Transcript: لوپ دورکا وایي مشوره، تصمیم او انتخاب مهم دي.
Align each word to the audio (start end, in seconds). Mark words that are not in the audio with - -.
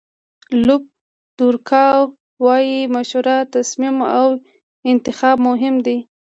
لوپ 0.65 0.83
دورکا 1.37 1.85
وایي 2.45 2.79
مشوره، 2.95 3.37
تصمیم 3.55 3.97
او 4.17 4.27
انتخاب 4.91 5.37
مهم 5.47 5.75
دي. 5.85 5.97